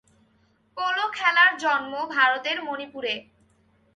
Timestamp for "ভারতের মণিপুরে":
2.15-3.13